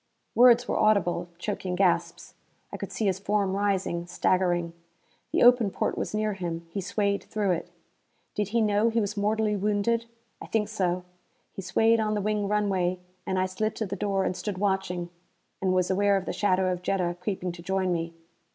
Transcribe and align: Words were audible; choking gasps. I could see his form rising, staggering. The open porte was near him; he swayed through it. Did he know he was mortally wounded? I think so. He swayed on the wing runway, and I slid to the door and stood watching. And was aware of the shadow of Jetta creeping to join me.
Words 0.33 0.67
were 0.67 0.79
audible; 0.79 1.29
choking 1.37 1.75
gasps. 1.75 2.33
I 2.73 2.77
could 2.77 2.91
see 2.91 3.05
his 3.05 3.19
form 3.19 3.55
rising, 3.55 4.07
staggering. 4.07 4.73
The 5.31 5.43
open 5.43 5.69
porte 5.69 5.95
was 5.95 6.15
near 6.15 6.33
him; 6.33 6.65
he 6.71 6.81
swayed 6.81 7.25
through 7.25 7.51
it. 7.51 7.69
Did 8.33 8.47
he 8.47 8.61
know 8.61 8.89
he 8.89 8.99
was 8.99 9.15
mortally 9.15 9.55
wounded? 9.55 10.07
I 10.41 10.47
think 10.47 10.69
so. 10.69 11.03
He 11.53 11.61
swayed 11.61 11.99
on 11.99 12.15
the 12.15 12.19
wing 12.21 12.47
runway, 12.47 12.97
and 13.27 13.37
I 13.37 13.45
slid 13.45 13.75
to 13.75 13.85
the 13.85 13.95
door 13.95 14.23
and 14.23 14.35
stood 14.35 14.57
watching. 14.57 15.11
And 15.61 15.71
was 15.71 15.91
aware 15.91 16.17
of 16.17 16.25
the 16.25 16.33
shadow 16.33 16.71
of 16.71 16.81
Jetta 16.81 17.17
creeping 17.21 17.51
to 17.51 17.61
join 17.61 17.93
me. 17.93 18.15